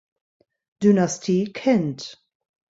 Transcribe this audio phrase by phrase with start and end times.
[0.79, 2.15] Dynastie kennt.